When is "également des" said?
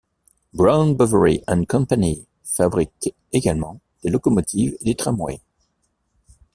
3.33-4.09